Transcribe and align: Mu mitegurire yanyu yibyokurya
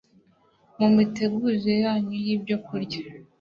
Mu 0.79 0.87
mitegurire 0.95 1.73
yanyu 1.83 2.17
yibyokurya 2.25 2.99